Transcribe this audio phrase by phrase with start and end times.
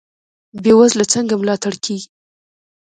[0.63, 2.09] بې وزله څنګه ملاتړ کیږي؟